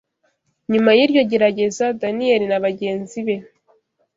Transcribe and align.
Nyuma 0.71 0.89
y’iryo 0.97 1.21
gerageza, 1.31 1.85
Daniyeli 2.01 2.45
na 2.49 2.59
bagenzi 2.65 3.19
be 3.25 3.35